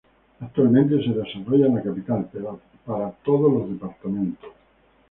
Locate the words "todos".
3.23-3.53